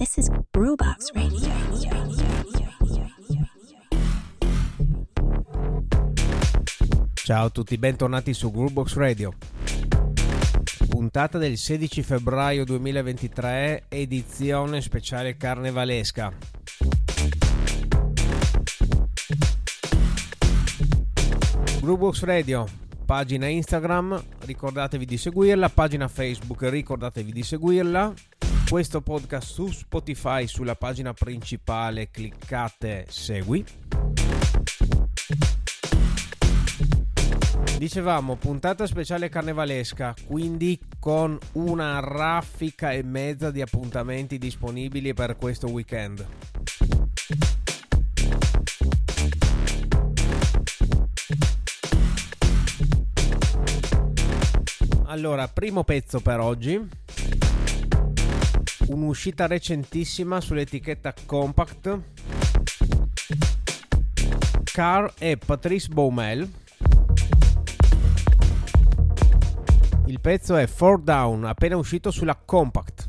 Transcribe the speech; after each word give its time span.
This 0.00 0.16
is 0.16 0.30
Brewbox 0.50 1.12
Radio. 1.12 1.50
Ciao 7.12 7.44
a 7.44 7.50
tutti, 7.50 7.76
bentornati 7.76 8.32
su 8.32 8.50
Groovebox 8.50 8.94
Radio. 8.94 9.34
Puntata 10.88 11.36
del 11.36 11.58
16 11.58 12.02
febbraio 12.02 12.64
2023, 12.64 13.84
edizione 13.88 14.80
speciale 14.80 15.36
carnevalesca. 15.36 16.32
Groovebox 21.82 22.22
Radio, 22.22 22.66
pagina 23.04 23.48
Instagram, 23.48 24.18
ricordatevi 24.46 25.04
di 25.04 25.18
seguirla, 25.18 25.68
pagina 25.68 26.08
Facebook, 26.08 26.62
ricordatevi 26.62 27.32
di 27.32 27.42
seguirla. 27.42 28.14
Questo 28.70 29.00
podcast 29.00 29.50
su 29.52 29.66
Spotify, 29.66 30.46
sulla 30.46 30.76
pagina 30.76 31.12
principale, 31.12 32.08
cliccate 32.08 33.04
segui. 33.08 33.64
Dicevamo, 37.76 38.36
puntata 38.36 38.86
speciale 38.86 39.28
carnevalesca, 39.28 40.14
quindi 40.24 40.78
con 41.00 41.36
una 41.54 41.98
raffica 41.98 42.92
e 42.92 43.02
mezza 43.02 43.50
di 43.50 43.60
appuntamenti 43.60 44.38
disponibili 44.38 45.14
per 45.14 45.36
questo 45.36 45.68
weekend. 45.68 46.24
Allora, 55.06 55.48
primo 55.48 55.82
pezzo 55.82 56.20
per 56.20 56.38
oggi. 56.38 56.80
Un'uscita 58.92 59.46
recentissima 59.46 60.40
sull'etichetta 60.40 61.14
Compact. 61.24 62.00
Car 64.64 65.14
e 65.16 65.36
Patrice 65.36 65.86
Baumel. 65.92 66.50
Il 70.06 70.20
pezzo 70.20 70.56
è 70.56 70.68
4 70.68 71.02
Down, 71.04 71.44
appena 71.44 71.76
uscito 71.76 72.10
sulla 72.10 72.34
Compact. 72.34 72.99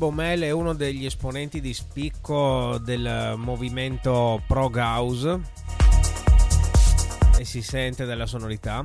Baumel 0.00 0.40
è 0.40 0.50
uno 0.50 0.72
degli 0.72 1.04
esponenti 1.04 1.60
di 1.60 1.74
spicco 1.74 2.78
del 2.78 3.34
movimento 3.36 4.40
Prog 4.46 4.76
House 4.76 5.40
e 7.38 7.44
si 7.44 7.60
sente 7.60 8.06
dalla 8.06 8.24
sonorità. 8.24 8.82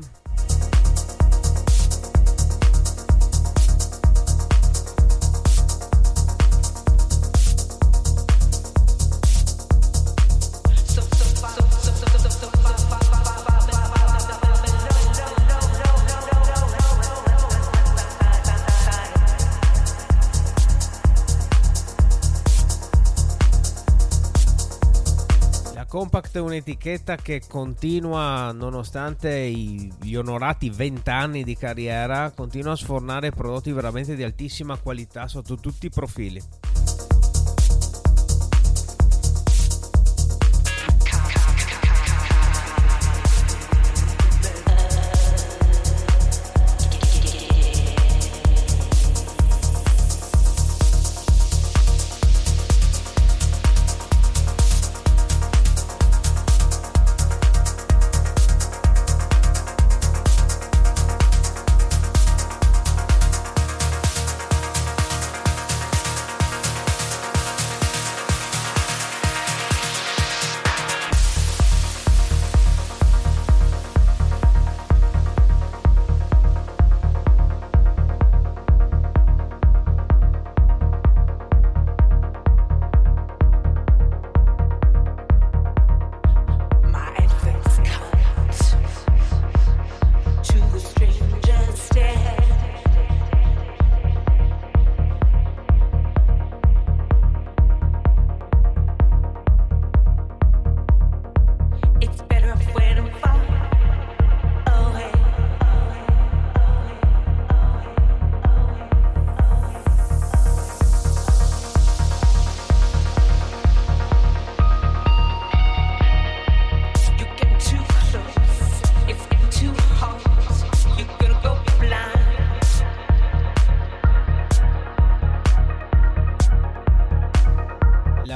Compact 26.35 26.37
è 26.37 26.39
un'etichetta 26.39 27.15
che 27.15 27.41
continua, 27.47 28.51
nonostante 28.51 29.49
gli 29.49 30.15
onorati 30.15 30.69
20 30.69 31.09
anni 31.09 31.43
di 31.43 31.55
carriera, 31.55 32.31
continua 32.31 32.73
a 32.73 32.75
sfornare 32.75 33.31
prodotti 33.31 33.71
veramente 33.71 34.15
di 34.15 34.23
altissima 34.23 34.77
qualità 34.77 35.27
sotto 35.27 35.55
tutti 35.55 35.85
i 35.85 35.89
profili. 35.89 36.41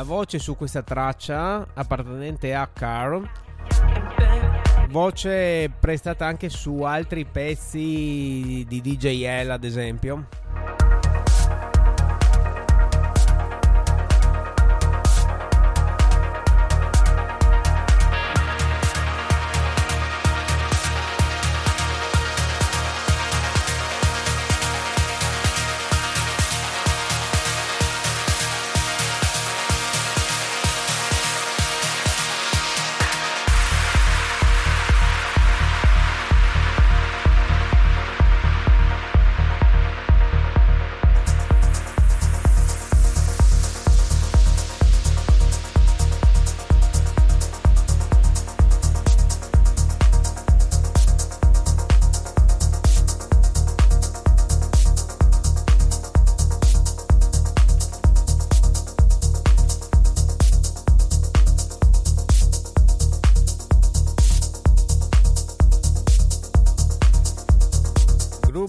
Voce 0.04 0.40
su 0.40 0.56
questa 0.56 0.82
traccia 0.82 1.68
appartenente 1.74 2.54
a 2.54 2.68
Carl 2.68 3.30
voce 4.90 5.72
prestata 5.80 6.26
anche 6.26 6.50
su 6.50 6.82
altri 6.82 7.26
pezzi 7.26 8.66
di 8.68 8.82
DJL 8.82 9.50
ad 9.50 9.64
esempio 9.64 10.28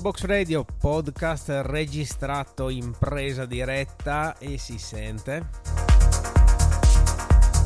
Groovebox 0.01 0.25
Radio, 0.25 0.65
podcast 0.65 1.51
registrato 1.65 2.71
in 2.71 2.95
presa 2.99 3.45
diretta 3.45 4.35
e 4.39 4.57
si 4.57 4.79
sente. 4.79 5.47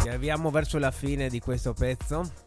Ci 0.03 0.09
avviamo 0.09 0.51
verso 0.51 0.79
la 0.79 0.91
fine 0.91 1.29
di 1.29 1.39
questo 1.39 1.75
pezzo. 1.75 2.44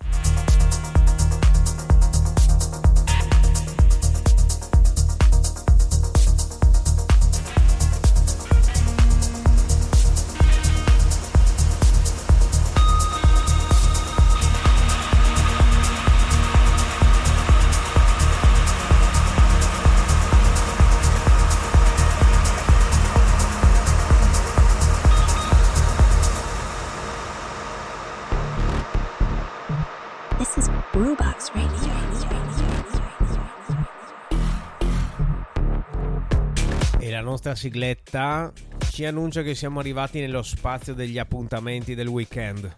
Sigletta 37.58 38.54
ci 38.92 39.04
annuncia 39.04 39.42
che 39.42 39.56
siamo 39.56 39.80
arrivati 39.80 40.20
nello 40.20 40.44
spazio 40.44 40.94
degli 40.94 41.18
appuntamenti 41.18 41.96
del 41.96 42.08
weekend. 42.08 42.78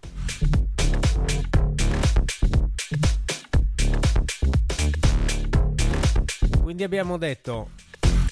Quindi 6.61 6.83
abbiamo 6.83 7.17
detto 7.17 7.71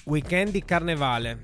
weekend 0.06 0.52
di 0.52 0.64
carnevale. 0.64 1.44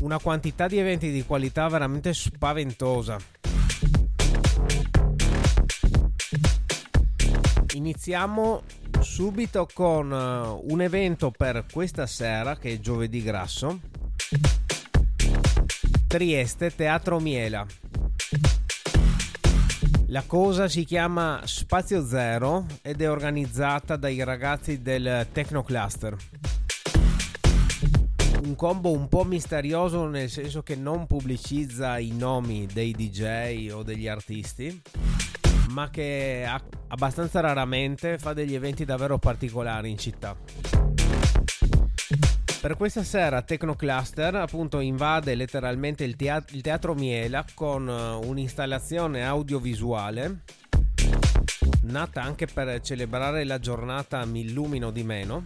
Una 0.00 0.18
quantità 0.18 0.68
di 0.68 0.76
eventi 0.76 1.10
di 1.10 1.24
qualità 1.24 1.68
veramente 1.68 2.12
spaventosa. 2.12 3.16
Iniziamo 7.74 8.62
subito 9.02 9.66
con 9.72 10.10
uh, 10.10 10.72
un 10.72 10.82
evento 10.82 11.30
per 11.30 11.64
questa 11.72 12.06
sera 12.06 12.56
che 12.56 12.74
è 12.74 12.80
giovedì 12.80 13.22
grasso. 13.22 13.80
Trieste 16.06 16.74
Teatro 16.74 17.18
Miela. 17.18 17.66
La 20.08 20.22
cosa 20.26 20.68
si 20.68 20.84
chiama 20.84 21.40
Spazio 21.44 22.04
Zero 22.04 22.66
ed 22.82 23.00
è 23.00 23.08
organizzata 23.08 23.96
dai 23.96 24.22
ragazzi 24.24 24.82
del 24.82 25.28
Tecnocluster. 25.32 26.16
Un 28.42 28.54
combo 28.56 28.90
un 28.90 29.08
po' 29.08 29.24
misterioso 29.24 30.06
nel 30.06 30.28
senso 30.28 30.62
che 30.62 30.74
non 30.74 31.06
pubblicizza 31.06 31.98
i 31.98 32.10
nomi 32.10 32.66
dei 32.66 32.92
DJ 32.92 33.70
o 33.70 33.82
degli 33.82 34.08
artisti 34.08 34.82
ma 35.70 35.90
che 35.90 36.46
abbastanza 36.88 37.40
raramente 37.40 38.18
fa 38.18 38.32
degli 38.32 38.54
eventi 38.54 38.84
davvero 38.84 39.18
particolari 39.18 39.90
in 39.90 39.98
città. 39.98 40.36
Per 42.60 42.76
questa 42.76 43.02
sera 43.02 43.40
Tecnocluster 43.40 44.34
appunto 44.34 44.80
invade 44.80 45.34
letteralmente 45.34 46.04
il, 46.04 46.14
teat- 46.14 46.52
il 46.52 46.60
teatro 46.60 46.94
Miela 46.94 47.44
con 47.54 47.88
uh, 47.88 48.28
un'installazione 48.28 49.24
audiovisuale 49.24 50.40
nata 51.82 52.22
anche 52.22 52.46
per 52.46 52.80
celebrare 52.82 53.44
la 53.44 53.58
giornata 53.58 54.22
Mi 54.26 54.40
illumino 54.40 54.90
di 54.90 55.02
meno 55.02 55.44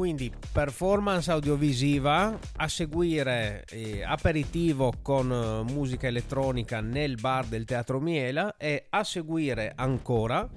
quindi 0.00 0.32
performance 0.50 1.30
audiovisiva, 1.30 2.38
a 2.56 2.68
seguire 2.68 3.66
eh, 3.68 4.02
aperitivo 4.02 4.94
con 5.02 5.30
eh, 5.30 5.70
musica 5.70 6.06
elettronica 6.06 6.80
nel 6.80 7.16
bar 7.20 7.44
del 7.44 7.66
Teatro 7.66 8.00
Miela 8.00 8.56
e 8.56 8.86
a 8.88 9.04
seguire 9.04 9.74
ancora 9.76 10.48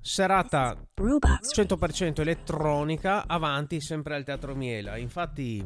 serata 0.00 0.76
100% 0.96 2.20
elettronica 2.22 3.28
avanti 3.28 3.80
sempre 3.80 4.16
al 4.16 4.24
Teatro 4.24 4.56
Miela. 4.56 4.96
Infatti 4.96 5.64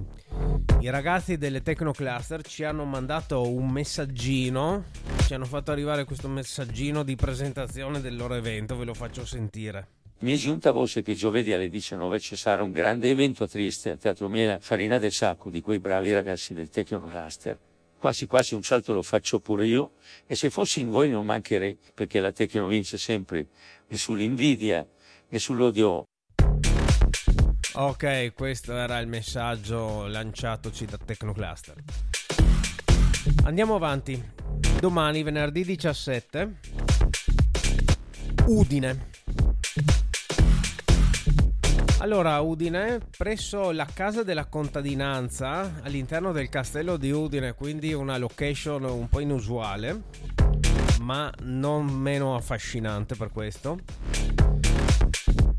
i 0.80 0.90
ragazzi 0.90 1.38
delle 1.38 1.62
Tecnocluster 1.62 2.42
ci 2.42 2.64
hanno 2.64 2.84
mandato 2.84 3.50
un 3.50 3.70
messaggino, 3.70 4.84
ci 5.20 5.32
hanno 5.32 5.46
fatto 5.46 5.72
arrivare 5.72 6.04
questo 6.04 6.28
messaggino 6.28 7.02
di 7.02 7.16
presentazione 7.16 8.02
del 8.02 8.14
loro 8.14 8.34
evento, 8.34 8.76
ve 8.76 8.84
lo 8.84 8.92
faccio 8.92 9.24
sentire. 9.24 9.95
Mi 10.20 10.32
è 10.32 10.36
giunta 10.36 10.70
voce 10.70 11.02
che 11.02 11.14
giovedì 11.14 11.52
alle 11.52 11.68
19 11.68 12.18
ci 12.20 12.36
sarà 12.36 12.62
un 12.62 12.72
grande 12.72 13.10
evento 13.10 13.44
a 13.44 13.46
Trieste, 13.46 13.90
a 13.90 13.96
Teatro 13.96 14.28
Miela, 14.30 14.58
Farina 14.58 14.96
del 14.96 15.12
Sacco, 15.12 15.50
di 15.50 15.60
quei 15.60 15.78
bravi 15.78 16.10
ragazzi 16.10 16.54
del 16.54 16.70
Tecnocluster. 16.70 17.58
Quasi 17.98 18.26
quasi 18.26 18.54
un 18.54 18.62
salto 18.62 18.94
lo 18.94 19.02
faccio 19.02 19.40
pure 19.40 19.66
io, 19.66 19.92
e 20.26 20.34
se 20.34 20.48
fossi 20.48 20.80
in 20.80 20.90
voi 20.90 21.10
non 21.10 21.26
mancherei, 21.26 21.76
perché 21.92 22.20
la 22.20 22.32
Tecno 22.32 22.66
vince 22.66 22.96
sempre, 22.96 23.48
e 23.86 23.96
sull'invidia, 23.98 24.86
e 25.28 25.38
sull'odio. 25.38 26.04
Ok, 27.74 28.32
questo 28.32 28.72
era 28.74 28.98
il 29.00 29.08
messaggio 29.08 30.06
lanciatoci 30.06 30.86
da 30.86 30.96
Tecnocluster. 30.96 31.74
Andiamo 33.44 33.74
avanti. 33.74 34.32
Domani, 34.80 35.22
venerdì 35.22 35.62
17, 35.62 36.60
Udine. 38.46 39.15
Allora, 42.06 42.38
Udine, 42.38 43.00
presso 43.16 43.72
la 43.72 43.88
casa 43.92 44.22
della 44.22 44.44
contadinanza, 44.44 45.80
all'interno 45.82 46.30
del 46.30 46.48
castello 46.48 46.96
di 46.96 47.10
Udine, 47.10 47.54
quindi 47.54 47.92
una 47.94 48.16
location 48.16 48.84
un 48.84 49.08
po' 49.08 49.18
inusuale, 49.18 50.02
ma 51.00 51.28
non 51.40 51.86
meno 51.86 52.36
affascinante 52.36 53.16
per 53.16 53.32
questo. 53.32 53.80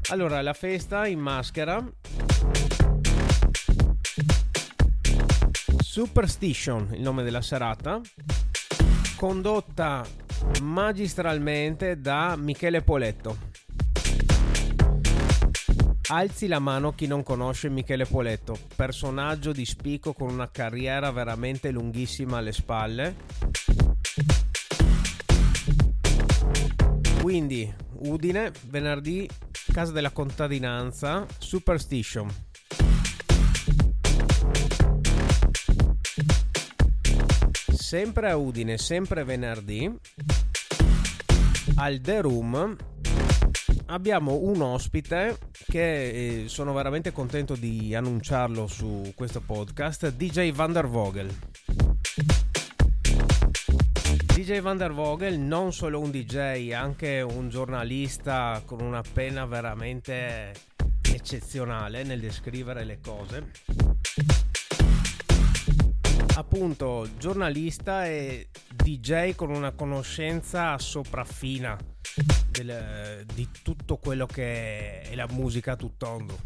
Allora, 0.10 0.42
la 0.42 0.54
festa 0.54 1.06
in 1.06 1.20
maschera. 1.20 1.86
Superstition, 5.80 6.88
il 6.94 7.02
nome 7.02 7.24
della 7.24 7.42
serata, 7.42 8.00
condotta 9.18 10.06
magistralmente 10.62 12.00
da 12.00 12.38
Michele 12.38 12.82
Poletto. 12.84 13.57
Alzi 16.10 16.48
la 16.48 16.60
mano 16.60 16.94
chi 16.94 17.06
non 17.06 17.22
conosce 17.22 17.70
Michele 17.70 18.06
Poletto, 18.06 18.58
personaggio 18.78 19.52
di 19.52 19.66
spicco 19.66 20.14
con 20.14 20.30
una 20.30 20.50
carriera 20.50 21.12
veramente 21.12 21.70
lunghissima 21.70 22.38
alle 22.38 22.54
spalle. 22.54 23.16
Quindi, 27.22 27.74
Udine, 28.04 28.54
venerdì, 28.68 29.30
Casa 29.74 29.92
della 29.92 30.12
Contadinanza, 30.12 31.26
Superstition. 31.40 32.34
Sempre 37.74 38.32
a 38.32 38.38
Udine, 38.38 38.78
sempre 38.78 39.26
venerdì, 39.26 39.94
al 41.76 42.00
The 42.00 42.22
Room 42.22 42.76
abbiamo 43.88 44.40
un 44.42 44.62
ospite 44.62 45.38
che 45.68 46.44
eh, 46.44 46.48
sono 46.48 46.74
veramente 46.74 47.12
contento 47.12 47.56
di 47.56 47.94
annunciarlo 47.96 48.68
su 48.68 49.12
questo 49.16 49.42
podcast, 49.42 50.12
DJ 50.12 50.52
Van 50.52 50.72
der 50.72 50.88
Vogel. 50.88 51.34
DJ 54.34 54.62
Van 54.62 54.78
der 54.78 54.94
Vogel 54.94 55.40
non 55.40 55.74
solo 55.74 56.00
un 56.00 56.12
DJ, 56.12 56.72
anche 56.72 57.22
un 57.22 57.50
giornalista 57.50 58.62
con 58.66 58.82
una 58.82 59.02
penna 59.02 59.46
veramente 59.46 60.54
eccezionale 61.02 62.04
nel 62.04 62.20
descrivere 62.20 62.84
le 62.84 63.00
cose. 63.00 64.37
Appunto, 66.38 67.10
giornalista 67.18 68.06
e 68.06 68.50
DJ 68.72 69.34
con 69.34 69.50
una 69.50 69.72
conoscenza 69.72 70.78
sopraffina 70.78 71.76
del, 72.52 73.26
di 73.34 73.50
tutto 73.64 73.98
quello 73.98 74.28
che 74.28 75.02
è 75.02 75.16
la 75.16 75.26
musica 75.32 75.76
tutt'ondo. 75.76 76.38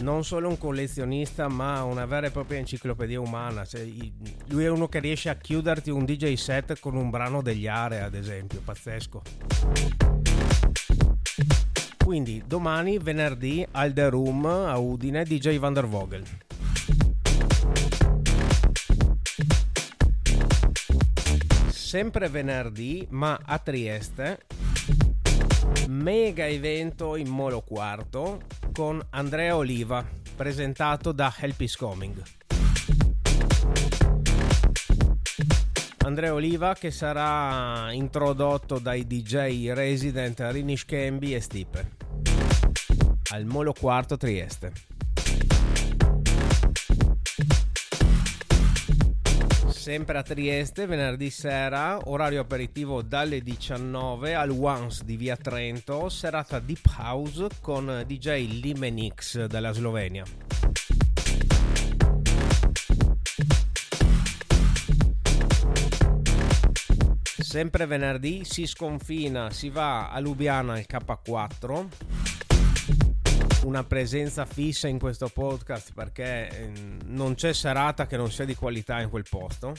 non 0.00 0.22
solo 0.22 0.48
un 0.48 0.58
collezionista, 0.58 1.48
ma 1.48 1.82
una 1.82 2.06
vera 2.06 2.28
e 2.28 2.30
propria 2.30 2.60
enciclopedia 2.60 3.18
umana. 3.18 3.64
Cioè, 3.64 3.84
lui 4.46 4.62
è 4.62 4.68
uno 4.68 4.86
che 4.86 5.00
riesce 5.00 5.28
a 5.28 5.34
chiuderti 5.34 5.90
un 5.90 6.04
DJ 6.04 6.34
set 6.34 6.78
con 6.78 6.94
un 6.94 7.10
brano 7.10 7.42
degli 7.42 7.66
Are, 7.66 8.00
ad 8.00 8.14
esempio, 8.14 8.60
pazzesco. 8.64 9.22
Quindi 12.08 12.42
domani, 12.46 12.96
venerdì, 12.96 13.68
al 13.72 13.92
The 13.92 14.08
Room 14.08 14.46
a 14.46 14.78
Udine, 14.78 15.24
DJ 15.24 15.58
Van 15.58 15.74
der 15.74 15.86
Vogel. 15.86 16.24
Sempre 21.68 22.30
venerdì, 22.30 23.06
ma 23.10 23.38
a 23.44 23.58
Trieste, 23.58 24.46
mega 25.88 26.46
evento 26.46 27.14
in 27.14 27.28
Molo 27.28 27.60
Quarto 27.60 28.40
con 28.72 28.98
Andrea 29.10 29.54
Oliva, 29.54 30.02
presentato 30.34 31.12
da 31.12 31.30
Help 31.38 31.60
is 31.60 31.76
Coming. 31.76 32.22
Andrea 35.98 36.32
Oliva 36.32 36.72
che 36.72 36.90
sarà 36.90 37.92
introdotto 37.92 38.78
dai 38.78 39.06
DJ 39.06 39.72
resident 39.72 40.40
Rinish 40.40 40.86
Cambi 40.86 41.34
e 41.34 41.40
Stipe 41.40 41.97
al 43.30 43.44
Molo 43.44 43.72
Quarto 43.72 44.16
Trieste. 44.16 44.72
sempre 49.88 50.18
a 50.18 50.22
Trieste 50.22 50.84
venerdì 50.84 51.30
sera, 51.30 51.98
orario 52.10 52.42
aperitivo 52.42 53.00
dalle 53.00 53.40
19 53.40 54.34
al 54.34 54.50
Once 54.50 55.02
di 55.02 55.16
Via 55.16 55.34
Trento, 55.34 56.10
serata 56.10 56.58
Deep 56.58 56.86
House 56.98 57.46
con 57.62 58.04
DJ 58.06 58.60
Limenix 58.60 59.46
della 59.46 59.72
Slovenia. 59.72 60.24
Sempre 67.38 67.86
venerdì 67.86 68.44
si 68.44 68.66
sconfina, 68.66 69.50
si 69.50 69.70
va 69.70 70.10
a 70.10 70.20
Lubiana 70.20 70.74
al 70.74 70.84
K4 70.86 72.37
una 73.68 73.84
presenza 73.84 74.46
fissa 74.46 74.88
in 74.88 74.98
questo 74.98 75.28
podcast 75.28 75.92
perché 75.92 76.48
ehm, 76.48 77.00
non 77.04 77.34
c'è 77.34 77.52
serata 77.52 78.06
che 78.06 78.16
non 78.16 78.30
sia 78.30 78.46
di 78.46 78.54
qualità 78.54 78.98
in 79.00 79.10
quel 79.10 79.26
posto. 79.28 79.74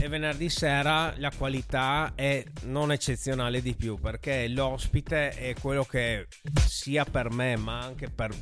E 0.00 0.08
venerdì 0.08 0.48
sera 0.48 1.14
la 1.18 1.30
qualità 1.30 2.12
è 2.16 2.42
non 2.64 2.90
eccezionale 2.90 3.62
di 3.62 3.74
più 3.74 3.96
perché 3.96 4.48
l'ospite 4.48 5.30
è 5.30 5.54
quello 5.58 5.84
che 5.84 6.26
sia 6.66 7.04
per 7.04 7.30
me 7.30 7.56
ma 7.56 7.78
anche 7.78 8.10
per 8.10 8.34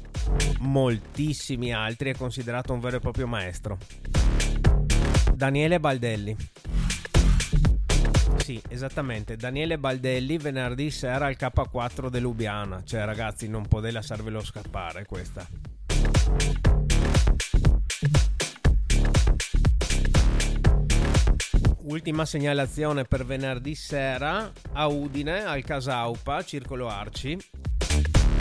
moltissimi 0.60 1.72
altri 1.74 2.10
è 2.10 2.16
considerato 2.16 2.72
un 2.72 2.80
vero 2.80 2.96
e 2.96 3.00
proprio 3.00 3.26
maestro. 3.26 3.76
Daniele 5.34 5.78
Baldelli. 5.78 6.36
Sì, 8.42 8.60
esattamente. 8.70 9.36
Daniele 9.36 9.78
Baldelli 9.78 10.36
venerdì 10.36 10.90
sera 10.90 11.26
al 11.26 11.36
K4 11.38 12.08
dell'Ubiana. 12.08 12.82
Cioè, 12.82 13.04
ragazzi, 13.04 13.46
non 13.46 13.68
potete 13.68 13.92
lasciarvelo 13.92 14.42
scappare 14.42 15.06
questa. 15.06 15.46
Ultima 21.82 22.24
segnalazione 22.24 23.04
per 23.04 23.24
venerdì 23.24 23.76
sera 23.76 24.50
a 24.72 24.86
Udine, 24.88 25.44
al 25.44 25.62
Casaupa, 25.62 26.42
Circolo 26.42 26.88
Arci. 26.88 27.38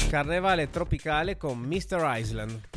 Carnevale 0.10 0.72
tropicale 0.72 1.38
con 1.38 1.60
Mr. 1.60 2.02
Island. 2.16 2.71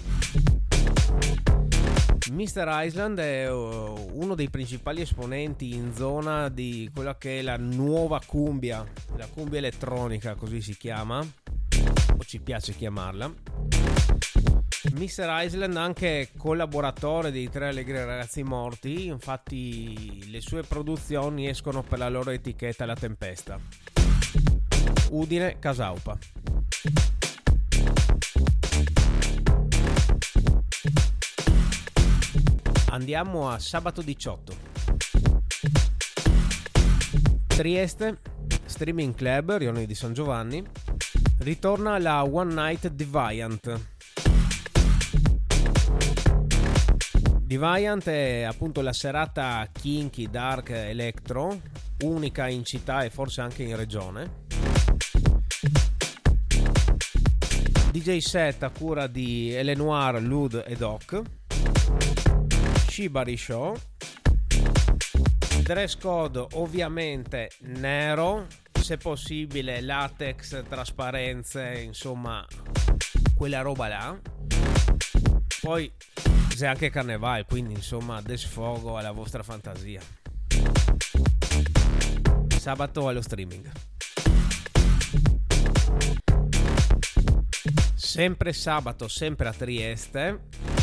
Mr. 2.35 2.67
Island 2.85 3.21
è 3.21 3.49
uh, 3.49 4.11
uno 4.15 4.35
dei 4.35 4.51
principali 4.51 5.03
esponenti 5.03 5.73
in 5.73 5.95
zona 5.95 6.49
di 6.49 6.91
quella 6.93 7.17
che 7.17 7.39
è 7.39 7.43
la 7.43 7.57
nuova 7.57 8.21
cumbia, 8.27 8.85
la 9.17 9.29
cumbia 9.29 9.59
elettronica 9.59 10.35
così 10.35 10.61
si 10.61 10.77
chiama, 10.77 11.21
o 11.21 12.25
ci 12.25 12.41
piace 12.41 12.75
chiamarla. 12.75 13.33
Mr. 14.95 15.43
Island 15.45 15.77
anche 15.77 16.31
collaboratore 16.37 17.31
dei 17.31 17.49
Tre 17.49 17.69
Allegri 17.69 17.99
Ragazzi 17.99 18.43
Morti, 18.43 19.07
infatti 19.07 20.29
le 20.29 20.41
sue 20.41 20.65
produzioni 20.65 21.49
escono 21.49 21.83
per 21.85 22.01
la 22.01 22.09
loro 22.09 22.33
etichetta 22.33 22.85
La 22.85 22.97
Tempesta. 22.97 23.61
Udine, 25.11 25.61
Casaupa. 25.61 26.19
Andiamo 32.95 33.51
a 33.51 33.59
sabato 33.59 34.03
18. 34.03 34.55
Trieste, 37.49 38.21
Streaming 38.67 39.17
Club, 39.17 39.57
Rione 39.57 39.85
di 39.85 39.97
San 39.97 40.13
Giovanni. 40.13 40.65
Ritorna 41.39 41.99
la 41.99 42.23
One 42.23 42.55
Night 42.55 42.87
Deviant. 42.87 43.81
Deviant 47.41 48.05
è 48.05 48.43
appunto 48.43 48.81
la 48.81 48.93
serata 48.93 49.69
kinky, 49.73 50.31
dark, 50.31 50.71
electro, 50.71 51.63
unica 52.05 52.47
in 52.47 52.65
città 52.65 53.03
e 53.03 53.11
forse 53.11 53.41
anche 53.41 53.65
in 53.65 53.75
regione. 53.75 54.43
DJ 57.91 58.19
set 58.19 58.63
a 58.63 58.71
cura 58.71 59.09
di 59.09 59.53
Elenoir, 59.53 60.23
Lud 60.23 60.63
e 60.65 60.77
Doc. 60.77 61.23
Shibari 62.95 63.37
Show. 63.37 63.77
Dress 65.65 65.97
code 65.97 66.47
ovviamente 66.53 67.51
nero, 67.63 68.47
se 68.71 68.99
possibile 68.99 69.81
latex, 69.81 70.63
trasparenze, 70.69 71.81
insomma 71.85 72.47
quella 73.35 73.63
roba 73.63 73.89
là. 73.89 74.21
Poi 75.61 75.93
c'è 76.51 76.69
anche 76.69 76.91
carnevale, 76.91 77.45
quindi 77.47 77.73
insomma 77.73 78.21
desfogo 78.21 78.97
alla 78.97 79.11
vostra 79.11 79.43
fantasia. 79.43 80.01
Sabato 82.57 83.09
allo 83.09 83.23
streaming. 83.23 83.73
Sempre 87.97 88.53
sabato, 88.53 89.09
sempre 89.09 89.49
a 89.49 89.53
Trieste 89.53 90.74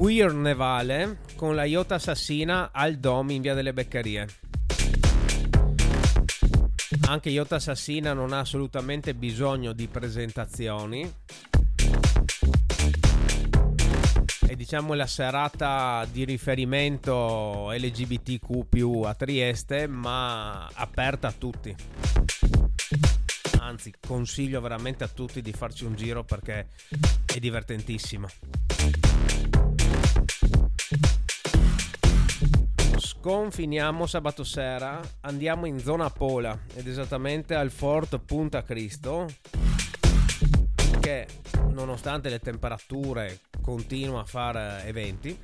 Queer 0.00 0.32
Nevale 0.32 1.18
con 1.36 1.54
la 1.54 1.64
Iota 1.64 1.96
Assassina 1.96 2.70
al 2.72 2.96
Dom 2.96 3.28
in 3.28 3.42
via 3.42 3.52
delle 3.52 3.74
Beccarie. 3.74 4.26
Anche 7.06 7.28
Iota 7.28 7.56
Assassina 7.56 8.14
non 8.14 8.32
ha 8.32 8.38
assolutamente 8.38 9.12
bisogno 9.12 9.74
di 9.74 9.88
presentazioni. 9.88 11.12
È 14.46 14.56
diciamo 14.56 14.94
la 14.94 15.06
serata 15.06 16.08
di 16.10 16.24
riferimento 16.24 17.70
LGBTQ 17.70 19.04
a 19.04 19.12
Trieste, 19.12 19.86
ma 19.86 20.66
aperta 20.68 21.28
a 21.28 21.32
tutti. 21.32 21.76
Anzi, 23.58 23.92
consiglio 24.00 24.62
veramente 24.62 25.04
a 25.04 25.08
tutti 25.08 25.42
di 25.42 25.52
farci 25.52 25.84
un 25.84 25.94
giro 25.94 26.24
perché 26.24 26.68
è 27.26 27.38
divertentissima. 27.38 28.28
Sconfiniamo 33.22 34.06
sabato 34.06 34.44
sera, 34.44 34.98
andiamo 35.20 35.66
in 35.66 35.78
zona 35.78 36.08
Pola 36.08 36.58
ed 36.72 36.88
esattamente 36.88 37.54
al 37.54 37.70
Fort 37.70 38.18
Punta 38.18 38.62
Cristo 38.62 39.28
che 41.00 41.26
nonostante 41.68 42.30
le 42.30 42.38
temperature 42.38 43.40
continua 43.60 44.22
a 44.22 44.24
fare 44.24 44.84
eventi. 44.86 45.38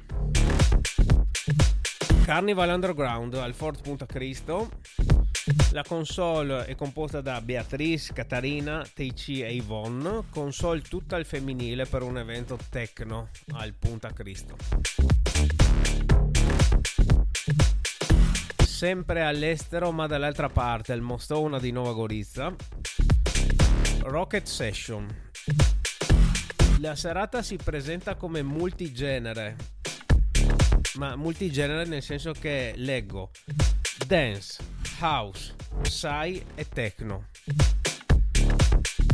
Carnival 2.25 2.71
Underground 2.71 3.35
al 3.35 3.53
Fort 3.53 3.83
Punta 3.83 4.07
Cristo. 4.07 4.71
La 5.73 5.85
console 5.87 6.65
è 6.65 6.75
composta 6.77 7.21
da 7.21 7.43
Beatrice, 7.43 8.15
Catarina, 8.15 8.87
Teici 8.95 9.43
e 9.43 9.53
Yvonne, 9.53 10.23
console 10.31 10.81
tutta 10.81 11.17
al 11.17 11.27
femminile 11.27 11.85
per 11.85 12.01
un 12.01 12.17
evento 12.17 12.59
techno 12.71 13.29
al 13.53 13.75
Punta 13.75 14.15
Cristo. 14.15 14.57
Sempre 18.77 19.23
all'estero 19.23 19.91
ma 19.91 20.07
dall'altra 20.07 20.51
parte, 20.51 20.93
al 20.93 21.01
Mostona 21.01 21.59
di 21.59 21.73
Nova 21.73 21.95
Gorizia, 21.95 22.55
Rocket 24.03 24.45
Session. 24.45 25.31
La 26.81 26.95
serata 26.95 27.41
si 27.41 27.57
presenta 27.57 28.17
come 28.17 28.43
multigenere, 28.43 29.57
ma 30.97 31.17
multigenere 31.17 31.87
nel 31.87 32.03
senso 32.03 32.33
che 32.33 32.75
leggo 32.77 33.31
dance, 34.07 34.63
house, 35.01 35.55
psy 35.81 36.45
e 36.55 36.69
techno. 36.69 37.29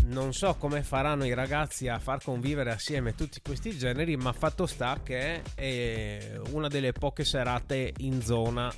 Non 0.06 0.34
so 0.34 0.56
come 0.56 0.82
faranno 0.82 1.24
i 1.24 1.34
ragazzi 1.34 1.86
a 1.86 2.00
far 2.00 2.20
convivere 2.20 2.72
assieme 2.72 3.14
tutti 3.14 3.40
questi 3.40 3.78
generi, 3.78 4.16
ma 4.16 4.32
fatto 4.32 4.66
sta 4.66 4.98
che 5.04 5.40
è 5.54 6.32
una 6.50 6.66
delle 6.66 6.90
poche 6.90 7.24
serate 7.24 7.92
in 7.98 8.20
zona 8.20 8.74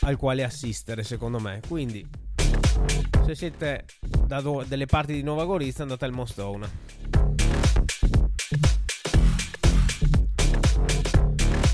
al 0.00 0.16
quale 0.16 0.44
assistere, 0.44 1.02
secondo 1.02 1.38
me. 1.38 1.60
Quindi, 1.66 2.06
se 3.24 3.34
siete 3.34 3.84
da 4.26 4.40
do- 4.40 4.64
delle 4.66 4.86
parti 4.86 5.12
di 5.12 5.22
Nuova 5.22 5.44
Gorizia, 5.44 5.82
andate 5.82 6.04
al 6.04 6.12
Mostona. 6.12 6.68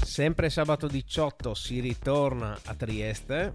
Sempre 0.04 0.48
sabato 0.48 0.86
18 0.86 1.52
si 1.52 1.78
ritorna 1.80 2.58
a 2.64 2.74
Trieste. 2.74 3.52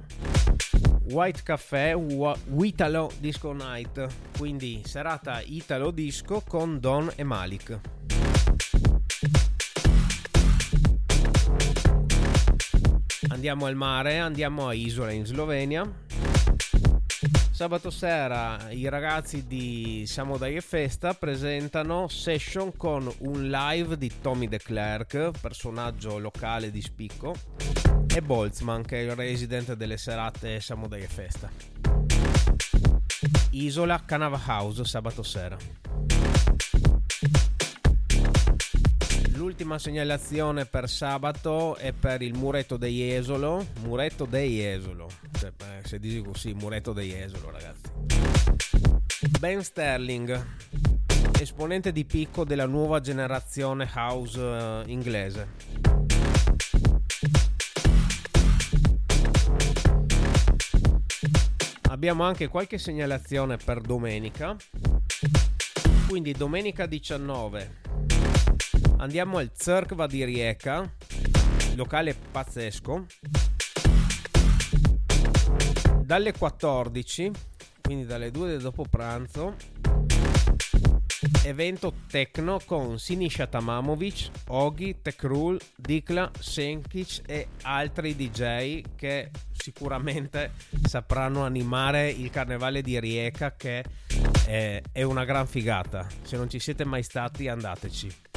White 1.09 1.41
Café 1.43 1.97
Italo 2.61 3.11
Disco 3.19 3.51
Night, 3.51 4.07
quindi 4.37 4.81
serata 4.85 5.41
Italo 5.41 5.89
Disco 5.89 6.43
con 6.47 6.79
Don 6.79 7.11
e 7.15 7.23
Malik. 7.23 7.79
Andiamo 13.41 13.65
al 13.65 13.75
mare, 13.75 14.19
andiamo 14.19 14.67
a 14.67 14.73
Isola 14.75 15.11
in 15.11 15.25
Slovenia. 15.25 15.91
Sabato 17.49 17.89
sera 17.89 18.69
i 18.69 18.87
ragazzi 18.87 19.47
di 19.47 20.03
Samodai 20.05 20.57
e 20.57 20.61
Festa 20.61 21.15
presentano 21.15 22.07
session 22.07 22.77
con 22.77 23.11
un 23.21 23.49
live 23.49 23.97
di 23.97 24.11
Tommy 24.21 24.47
De 24.47 24.59
Klerk, 24.59 25.31
personaggio 25.41 26.19
locale 26.19 26.69
di 26.69 26.83
spicco, 26.83 27.33
e 28.13 28.21
Boltzmann, 28.21 28.83
che 28.83 28.99
è 28.99 29.09
il 29.09 29.15
resident 29.15 29.73
delle 29.73 29.97
serate 29.97 30.59
Samodai 30.59 31.01
e 31.01 31.07
Festa. 31.07 31.49
Isola 33.53 34.03
Canava 34.05 34.39
House, 34.45 34.85
sabato 34.85 35.23
sera. 35.23 35.57
L'ultima 39.41 39.79
segnalazione 39.79 40.65
per 40.65 40.87
sabato 40.87 41.75
è 41.75 41.93
per 41.93 42.21
il 42.21 42.37
muretto 42.37 42.77
dei 42.77 43.11
Esolo. 43.11 43.65
Muretto 43.81 44.25
dei 44.25 44.63
Esolo. 44.63 45.09
Cioè, 45.31 45.51
eh, 45.57 45.87
se 45.87 45.97
dici 45.97 46.21
così, 46.21 46.53
muretto 46.53 46.93
dei 46.93 47.11
Esolo, 47.19 47.49
ragazzi. 47.49 47.89
Ben 49.39 49.63
Sterling, 49.63 50.45
esponente 51.39 51.91
di 51.91 52.05
picco 52.05 52.45
della 52.45 52.67
nuova 52.67 52.99
generazione 52.99 53.89
house 53.95 54.39
uh, 54.39 54.87
inglese. 54.87 55.47
Abbiamo 61.89 62.23
anche 62.25 62.47
qualche 62.47 62.77
segnalazione 62.77 63.57
per 63.57 63.81
domenica. 63.81 64.55
Quindi 66.07 66.31
domenica 66.33 66.85
19 66.85 67.90
andiamo 69.01 69.37
al 69.39 69.49
Zerkva 69.53 70.05
di 70.05 70.23
Rieca, 70.23 70.89
locale 71.75 72.13
pazzesco. 72.13 73.07
Dalle 76.03 76.33
14, 76.33 77.31
quindi 77.81 78.05
dalle 78.05 78.29
2 78.29 78.47
del 78.47 78.61
dopo 78.61 78.85
pranzo, 78.87 79.55
evento 81.43 81.93
techno 82.07 82.59
con 82.63 82.99
Sinisha 82.99 83.47
Tamamovic, 83.47 84.29
Ogi, 84.49 84.97
Tekrul, 85.01 85.59
Dikla, 85.75 86.29
Senkic 86.37 87.21
e 87.25 87.47
altri 87.63 88.15
DJ 88.15 88.83
che 88.95 89.31
sicuramente 89.51 90.51
sapranno 90.83 91.43
animare 91.43 92.09
il 92.09 92.29
carnevale 92.29 92.83
di 92.83 92.99
Rieca 92.99 93.55
che 93.55 93.83
è 94.45 95.01
una 95.01 95.25
gran 95.25 95.47
figata. 95.47 96.05
Se 96.21 96.37
non 96.37 96.49
ci 96.49 96.59
siete 96.59 96.85
mai 96.85 97.01
stati 97.01 97.47
andateci. 97.47 98.29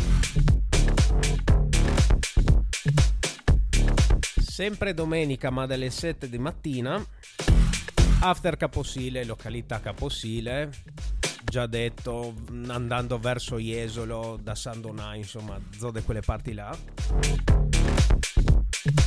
Sempre 4.54 4.94
domenica, 4.94 5.50
ma 5.50 5.66
dalle 5.66 5.90
7 5.90 6.28
di 6.28 6.38
mattina, 6.38 7.04
after 8.20 8.56
Caposile, 8.56 9.24
località 9.24 9.80
Caposile, 9.80 10.70
già 11.42 11.66
detto, 11.66 12.36
andando 12.68 13.18
verso 13.18 13.58
Jesolo, 13.58 14.38
da 14.40 14.54
San 14.54 14.80
Donà, 14.80 15.16
insomma, 15.16 15.60
zone 15.76 16.04
quelle 16.04 16.20
parti 16.20 16.52
là. 16.52 16.72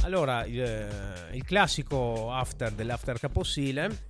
Allora, 0.03 0.43
il, 0.43 1.29
il 1.31 1.43
classico 1.45 2.29
after 2.29 2.73
dell'after 2.73 3.17
Caposile 3.17 4.09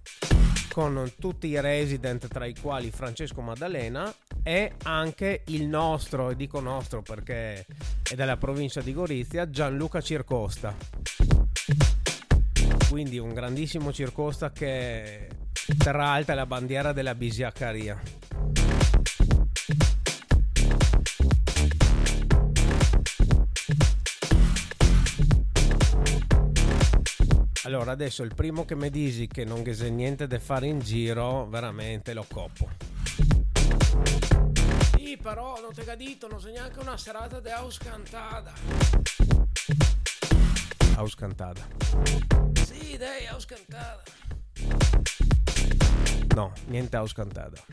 con 0.77 1.11
tutti 1.17 1.47
i 1.47 1.59
resident 1.59 2.27
tra 2.27 2.45
i 2.45 2.53
quali 2.55 2.91
Francesco 2.91 3.41
Maddalena 3.41 4.13
e 4.43 4.73
anche 4.83 5.41
il 5.47 5.65
nostro, 5.65 6.29
e 6.29 6.35
dico 6.35 6.59
nostro 6.59 7.01
perché 7.01 7.65
è 8.03 8.13
della 8.13 8.37
provincia 8.37 8.81
di 8.81 8.93
Gorizia, 8.93 9.49
Gianluca 9.49 10.01
Circosta. 10.01 10.75
Quindi 12.91 13.17
un 13.17 13.33
grandissimo 13.33 13.91
Circosta 13.91 14.51
che 14.51 15.27
terrà 15.79 16.09
alta 16.11 16.35
la 16.35 16.45
bandiera 16.45 16.93
della 16.93 17.15
bisiaccaria. 17.15 17.99
Allora, 27.67 27.91
adesso 27.91 28.23
il 28.23 28.33
primo 28.33 28.63
che 28.63 28.77
mi 28.77 28.89
dici 28.89 29.27
che 29.27 29.43
non 29.43 29.61
c'è 29.61 29.89
niente 29.89 30.25
da 30.25 30.39
fare 30.39 30.67
in 30.67 30.79
giro, 30.79 31.47
veramente 31.47 32.13
lo 32.13 32.25
coppo. 32.31 32.69
Sì, 34.95 35.17
però 35.21 35.59
non 35.59 35.73
ti 35.73 35.83
gadito, 35.83 36.29
non 36.29 36.39
c'è 36.39 36.51
neanche 36.51 36.79
una 36.79 36.95
serata 36.95 37.41
di 37.41 37.49
house 37.49 37.79
cantata. 37.83 38.53
House 40.95 41.15
cantata. 41.17 41.67
Sì, 42.63 42.95
dai, 42.95 43.27
house 43.29 43.45
cantata. 43.45 44.03
No, 46.35 46.53
niente 46.67 46.95
house 46.95 47.13
cantata. 47.13 47.65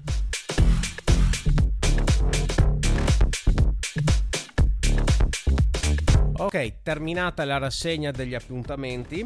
Ok, 6.36 6.82
terminata 6.82 7.44
la 7.44 7.58
rassegna 7.58 8.10
degli 8.10 8.34
appuntamenti, 8.34 9.24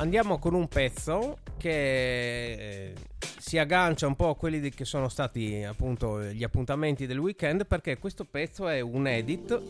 andiamo 0.00 0.38
con 0.38 0.54
un 0.54 0.68
pezzo 0.68 1.38
che 1.56 2.52
eh, 2.52 2.92
si 3.38 3.58
aggancia 3.58 4.06
un 4.06 4.16
po' 4.16 4.30
a 4.30 4.36
quelli 4.36 4.70
che 4.70 4.84
sono 4.84 5.08
stati 5.08 5.62
appunto 5.62 6.22
gli 6.22 6.42
appuntamenti 6.42 7.06
del 7.06 7.18
weekend 7.18 7.66
perché 7.66 7.98
questo 7.98 8.24
pezzo 8.24 8.68
è 8.68 8.80
un 8.80 9.06
edit 9.06 9.60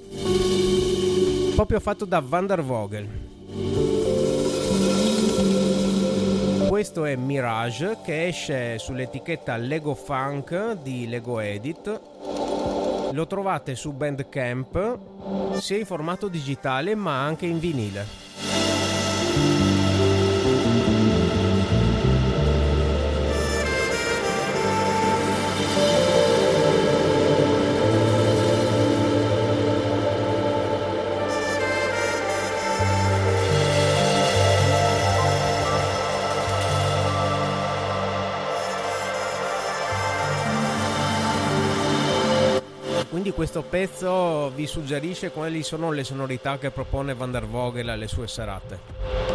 proprio 1.54 1.80
fatto 1.80 2.04
da 2.04 2.20
Van 2.20 2.46
der 2.46 2.62
Vogel. 2.62 3.08
Questo 6.68 7.04
è 7.04 7.16
Mirage 7.16 7.98
che 8.04 8.26
esce 8.26 8.78
sull'etichetta 8.78 9.56
Lego 9.56 9.94
Funk 9.94 10.82
di 10.82 11.08
Lego 11.08 11.40
Edit. 11.40 12.00
Lo 13.12 13.26
trovate 13.26 13.74
su 13.74 13.92
Bandcamp 13.92 14.98
sia 15.58 15.78
in 15.78 15.86
formato 15.86 16.28
digitale 16.28 16.94
ma 16.94 17.24
anche 17.24 17.46
in 17.46 17.58
vinile. 17.58 18.25
Questo 43.56 43.62
pezzo 43.62 44.50
vi 44.50 44.66
suggerisce 44.66 45.30
quali 45.30 45.62
sono 45.62 45.90
le 45.90 46.04
sonorità 46.04 46.58
che 46.58 46.70
propone 46.70 47.14
Van 47.14 47.30
der 47.30 47.46
Vogel 47.46 47.88
alle 47.88 48.06
sue 48.06 48.26
serate. 48.26 49.25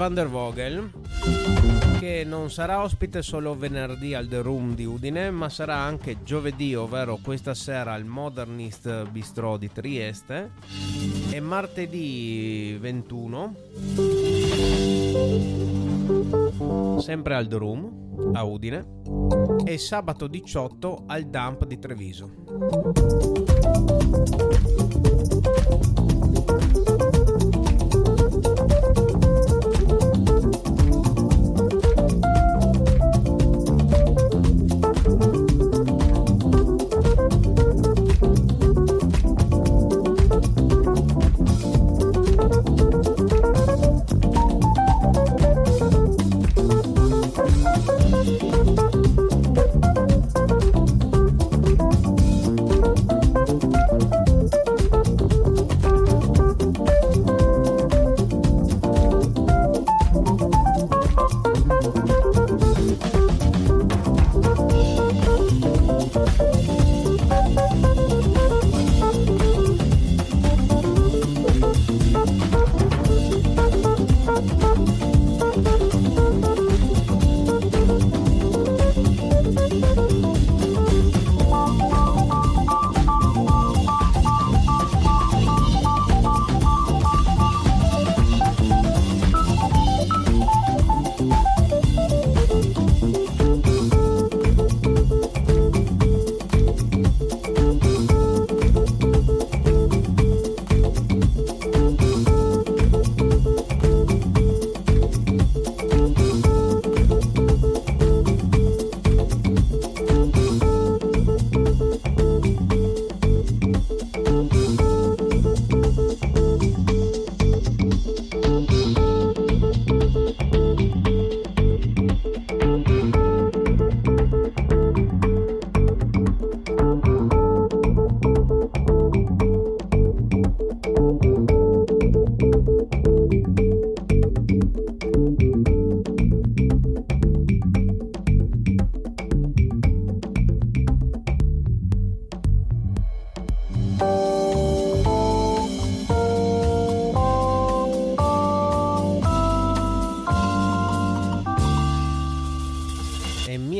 Van 0.00 0.14
der 0.14 0.28
Vogel 0.28 0.90
che 1.98 2.24
non 2.24 2.50
sarà 2.50 2.82
ospite 2.82 3.20
solo 3.20 3.54
venerdì 3.54 4.14
al 4.14 4.28
The 4.28 4.40
Room 4.40 4.74
di 4.74 4.86
Udine 4.86 5.30
ma 5.30 5.50
sarà 5.50 5.76
anche 5.76 6.22
giovedì 6.22 6.74
ovvero 6.74 7.18
questa 7.22 7.52
sera 7.52 7.92
al 7.92 8.06
Modernist 8.06 9.10
Bistro 9.10 9.58
di 9.58 9.70
Trieste 9.70 10.52
e 11.30 11.38
martedì 11.40 12.78
21 12.80 13.54
sempre 16.98 17.34
al 17.34 17.46
The 17.46 17.56
Room 17.58 18.30
a 18.32 18.42
Udine 18.42 19.02
e 19.66 19.76
sabato 19.76 20.28
18 20.28 21.02
al 21.08 21.24
Dump 21.24 21.66
di 21.66 21.78
Treviso. 21.78 22.30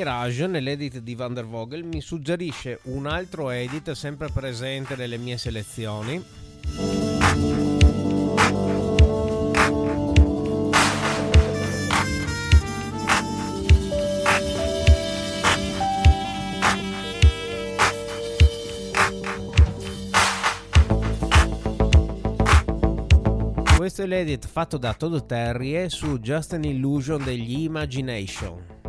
Mirage 0.00 0.46
nell'edit 0.46 1.00
di 1.00 1.14
Van 1.14 1.34
der 1.34 1.44
Vogel 1.44 1.84
mi 1.84 2.00
suggerisce 2.00 2.78
un 2.84 3.06
altro 3.06 3.50
edit 3.50 3.90
sempre 3.90 4.30
presente 4.32 4.96
nelle 4.96 5.18
mie 5.18 5.36
selezioni. 5.36 6.24
Questo 23.76 24.02
è 24.02 24.06
l'edit 24.06 24.46
fatto 24.46 24.78
da 24.78 24.94
Todd 24.94 25.26
Terry 25.26 25.90
su 25.90 26.18
Just 26.18 26.54
an 26.54 26.64
Illusion 26.64 27.22
degli 27.22 27.64
Imagination. 27.64 28.79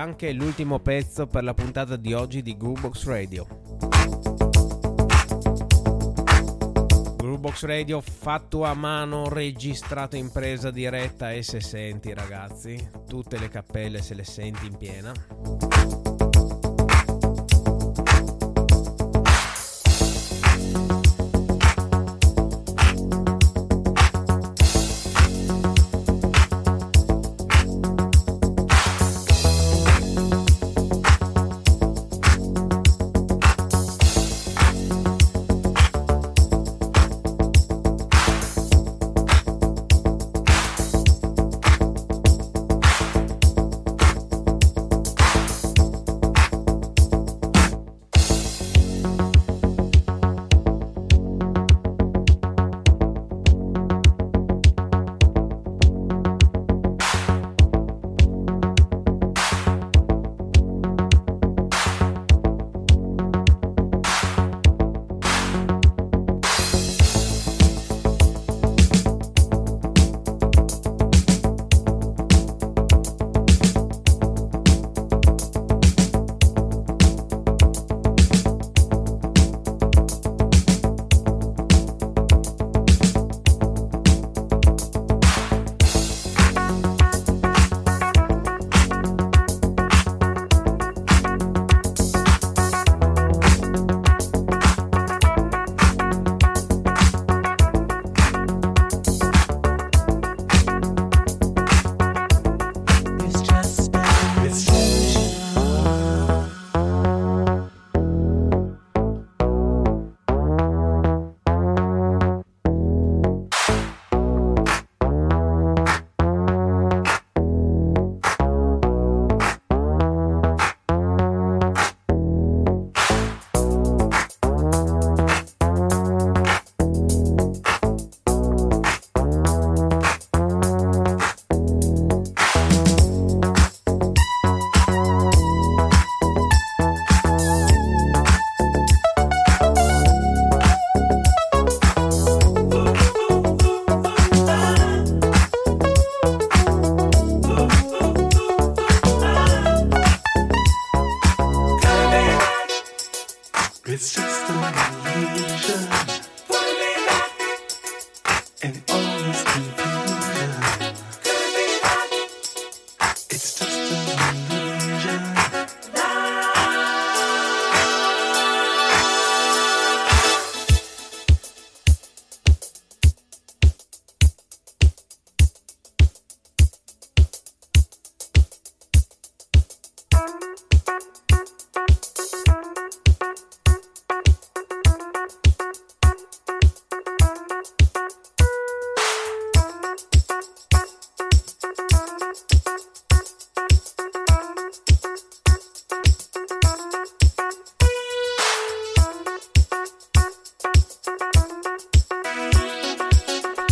Anche 0.00 0.32
l'ultimo 0.32 0.78
pezzo 0.78 1.26
per 1.26 1.44
la 1.44 1.52
puntata 1.52 1.96
di 1.96 2.14
oggi 2.14 2.40
di 2.40 2.56
Groovebox 2.56 3.04
Radio. 3.04 3.46
Groovebox 7.16 7.64
Radio 7.64 8.00
fatto 8.00 8.64
a 8.64 8.72
mano, 8.72 9.28
registrato 9.28 10.16
in 10.16 10.32
presa 10.32 10.70
diretta 10.70 11.32
e 11.32 11.42
se 11.42 11.60
senti 11.60 12.14
ragazzi, 12.14 12.88
tutte 13.06 13.38
le 13.38 13.50
cappelle 13.50 14.00
se 14.00 14.14
le 14.14 14.24
senti 14.24 14.64
in 14.66 14.76
piena. 14.78 16.09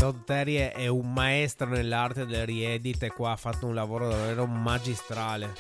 Todd 0.09 0.25
Terry 0.25 0.55
è 0.55 0.87
un 0.87 1.13
maestro 1.13 1.69
nell'arte 1.69 2.25
del 2.25 2.47
riedit 2.47 3.03
e 3.03 3.09
qua 3.11 3.33
ha 3.33 3.37
fatto 3.37 3.67
un 3.67 3.75
lavoro 3.75 4.09
davvero 4.09 4.47
magistrale. 4.47 5.53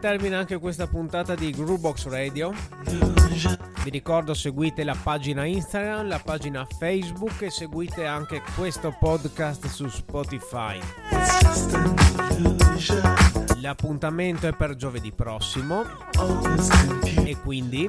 Termine 0.00 0.34
anche 0.34 0.58
questa 0.58 0.86
puntata 0.86 1.34
di 1.34 1.50
Groovebox 1.50 2.08
Radio. 2.08 2.52
Vi 3.84 3.90
ricordo 3.90 4.34
seguite 4.34 4.82
la 4.82 4.96
pagina 5.00 5.44
Instagram, 5.44 6.08
la 6.08 6.18
pagina 6.18 6.66
Facebook 6.78 7.42
e 7.42 7.50
seguite 7.50 8.06
anche 8.06 8.42
questo 8.56 8.96
podcast 8.98 9.66
su 9.66 9.88
Spotify. 9.88 10.80
L'appuntamento 13.60 14.48
è 14.48 14.56
per 14.56 14.74
giovedì 14.74 15.12
prossimo 15.12 15.84
e 17.24 17.36
quindi 17.36 17.88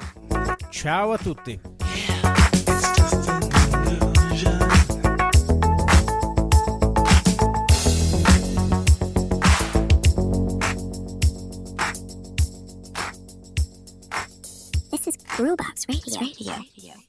ciao 0.70 1.14
a 1.14 1.18
tutti. 1.18 1.60
This 15.42 15.50
is 15.50 15.58
Brewbox 15.58 15.88
Radio. 15.90 16.52
Radio. 16.52 17.01